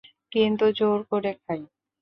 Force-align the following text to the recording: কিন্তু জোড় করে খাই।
কিন্তু 0.31 0.65
জোড় 0.71 1.01
করে 1.11 1.31
খাই। 1.41 1.61